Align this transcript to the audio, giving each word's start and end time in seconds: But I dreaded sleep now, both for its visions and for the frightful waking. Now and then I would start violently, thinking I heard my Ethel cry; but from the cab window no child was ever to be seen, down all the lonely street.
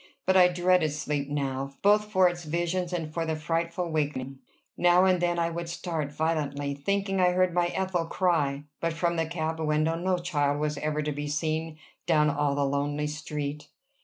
But 0.25 0.35
I 0.35 0.47
dreaded 0.47 0.91
sleep 0.93 1.29
now, 1.29 1.75
both 1.83 2.05
for 2.05 2.27
its 2.27 2.43
visions 2.43 2.91
and 2.91 3.13
for 3.13 3.23
the 3.23 3.35
frightful 3.35 3.91
waking. 3.91 4.39
Now 4.75 5.05
and 5.05 5.21
then 5.21 5.37
I 5.37 5.51
would 5.51 5.69
start 5.69 6.11
violently, 6.11 6.73
thinking 6.73 7.19
I 7.21 7.33
heard 7.33 7.53
my 7.53 7.67
Ethel 7.67 8.07
cry; 8.07 8.63
but 8.79 8.93
from 8.93 9.15
the 9.15 9.27
cab 9.27 9.59
window 9.59 9.93
no 9.93 10.17
child 10.17 10.59
was 10.59 10.79
ever 10.79 11.03
to 11.03 11.11
be 11.11 11.27
seen, 11.27 11.77
down 12.07 12.31
all 12.31 12.55
the 12.55 12.65
lonely 12.65 13.05
street. 13.05 13.67